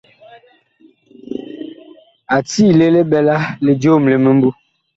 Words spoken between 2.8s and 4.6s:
li ɓɛla li joom li mimbu.